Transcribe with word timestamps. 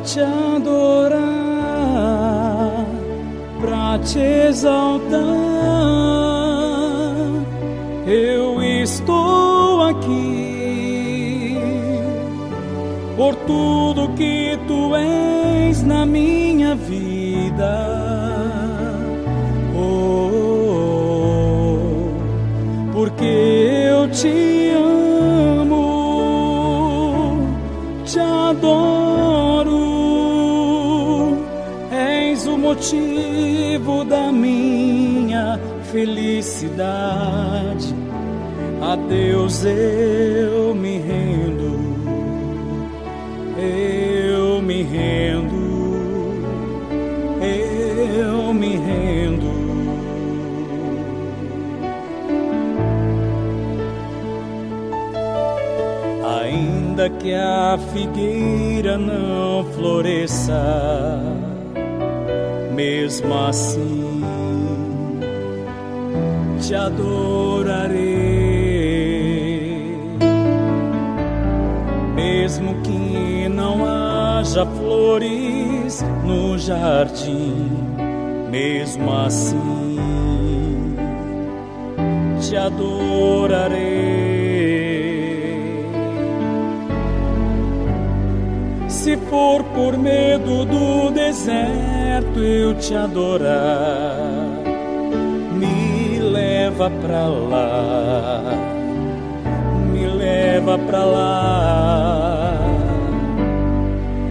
te 0.00 0.20
adorar, 0.20 1.18
pra 3.60 3.98
te 3.98 4.20
exaltar. 4.48 5.18
Eu 8.06 8.62
estou 8.62 9.82
aqui 9.82 11.58
por 13.16 13.34
tudo 13.34 14.08
que 14.14 14.58
tu 14.66 14.94
és 14.94 15.82
na 15.82 16.06
minha 16.06 16.74
vida. 16.74 17.86
Oh, 19.74 20.30
oh, 20.32 20.94
oh 21.74 22.92
porque 22.92 23.24
eu 23.24 24.08
te 24.10 24.48
motivo 32.68 34.04
da 34.04 34.30
minha 34.30 35.58
felicidade. 35.90 37.94
A 38.82 38.94
Deus 38.94 39.64
eu 39.64 40.74
me 40.74 40.98
rendo, 40.98 41.78
eu 43.56 44.60
me 44.60 44.82
rendo, 44.82 45.56
eu 47.40 48.52
me 48.52 48.76
rendo. 48.76 49.48
Ainda 56.42 57.08
que 57.08 57.32
a 57.32 57.78
figueira 57.94 58.98
não 58.98 59.64
floresça 59.72 61.57
mesmo 62.78 63.34
assim 63.36 64.22
te 66.60 66.76
adorarei, 66.76 67.98
mesmo 72.14 72.80
que 72.82 73.48
não 73.48 73.84
haja 73.84 74.64
flores 74.64 76.04
no 76.24 76.56
jardim, 76.56 77.68
mesmo 78.48 79.12
assim 79.12 80.86
te 82.40 82.56
adorarei. 82.56 84.27
For 89.28 89.62
por 89.62 89.96
medo 89.96 90.64
do 90.64 91.10
deserto 91.10 92.38
eu 92.38 92.74
te 92.74 92.94
adorar, 92.94 94.16
me 95.52 96.18
leva 96.18 96.90
pra 96.90 97.26
lá, 97.26 98.42
me 99.92 100.06
leva 100.06 100.78
pra 100.78 101.04
lá. 101.04 102.54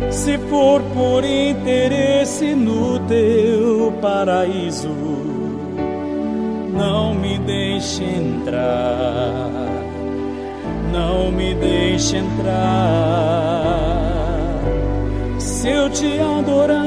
Se 0.09 0.37
for 0.49 0.81
por 0.93 1.23
interesse 1.23 2.53
no 2.55 2.99
teu 3.07 3.93
paraíso, 4.01 4.89
não 6.73 7.13
me 7.13 7.37
deixe 7.39 8.03
entrar, 8.03 9.51
não 10.91 11.31
me 11.31 11.53
deixe 11.53 12.17
entrar 12.17 13.06
eu 15.67 15.89
te 15.89 16.19
adorar 16.19 16.77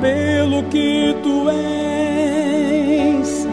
pelo 0.00 0.64
que 0.64 1.16
tu 1.22 1.48
és, 1.48 3.46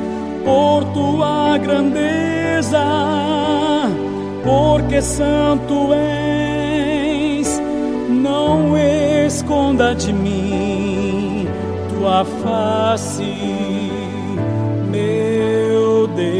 por 0.43 0.83
tua 0.93 1.57
grandeza, 1.57 2.83
porque 4.43 5.01
santo 5.01 5.93
és, 5.93 7.61
não 8.09 8.77
esconda 8.77 9.95
de 9.95 10.11
mim 10.11 11.47
tua 11.89 12.25
face, 12.25 13.23
meu 14.89 16.07
Deus, 16.07 16.31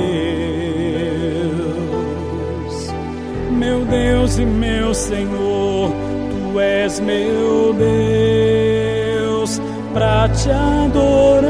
meu 3.51 3.85
Deus 3.85 4.37
e 4.39 4.45
meu 4.45 4.93
Senhor 4.93 6.11
Tu 6.51 6.59
és 6.59 6.99
meu 6.99 7.73
Deus, 7.73 9.61
para 9.93 10.27
te 10.27 10.51
adorar, 10.51 11.47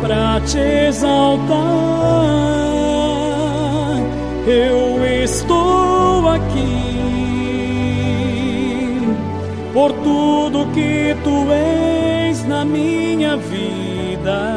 para 0.00 0.40
te 0.46 0.60
exaltar. 0.86 1.56
Eu 4.46 5.04
estou 5.24 6.28
aqui 6.28 7.02
por 9.74 9.92
tudo 10.04 10.68
que 10.72 11.16
tu 11.24 11.50
és 11.50 12.46
na 12.46 12.64
minha 12.64 13.36
vida. 13.36 14.51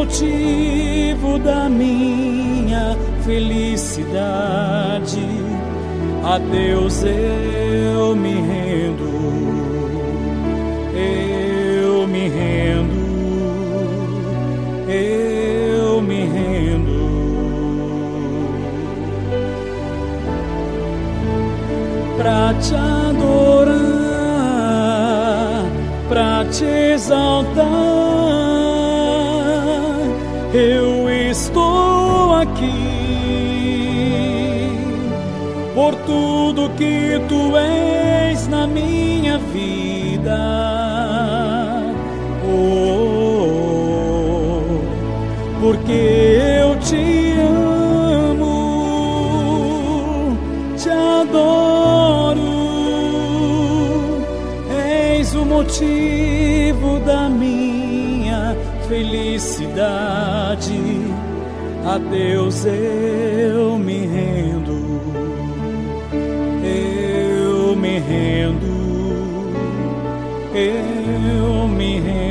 Motivo 0.00 1.38
da 1.38 1.68
minha 1.68 2.96
felicidade. 3.22 4.00
A 6.24 6.38
Deus 6.38 7.02
eu 7.04 8.16
me 8.16 8.32
rendo, 8.32 9.10
eu 10.94 12.06
me 12.06 12.28
rendo, 12.28 12.94
eu 14.88 16.00
me 16.00 16.24
rendo. 16.24 17.00
Pra 22.16 22.54
te 22.54 22.74
adorar, 22.74 23.76
pra 26.08 26.44
te 26.46 26.64
exaltar 26.64 28.19
eu 30.52 31.08
estou 31.08 32.34
aqui 32.34 32.90
por 35.74 35.94
tudo 36.06 36.70
que 36.70 37.20
tu 37.28 37.56
és 37.56 38.48
na 38.48 38.66
minha 38.66 39.38
vida. 39.38 40.38
Oh, 42.44 43.00
porque 45.60 45.92
eu 46.60 46.76
te 46.80 47.34
amo, 48.30 48.48
te 50.76 50.90
adoro, 50.90 52.40
és 54.68 55.32
o 55.34 55.44
motivo 55.44 56.59
felicidade. 58.90 60.74
A 61.86 61.96
Deus 61.96 62.66
eu 62.66 63.78
me 63.78 64.04
rendo, 64.06 65.00
eu 66.64 67.76
me 67.76 67.98
rendo, 68.00 68.66
eu 70.52 71.68
me 71.68 72.00
rendo. 72.00 72.29